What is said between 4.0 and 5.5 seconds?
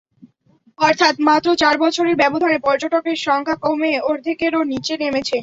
অর্ধেকেরও নিচে নেমেছে।